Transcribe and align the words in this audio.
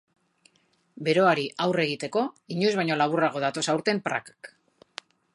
Beroari 1.07 1.43
aurre 1.65 1.83
egiteko, 1.89 2.23
inoiz 2.55 2.71
baino 2.79 2.97
laburrago 3.01 3.43
datoz 3.43 3.65
aurten 3.75 4.01
prakak. 4.07 4.51